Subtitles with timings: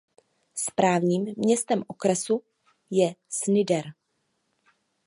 [0.55, 2.41] Správním městem okresu
[2.91, 3.83] je Snyder.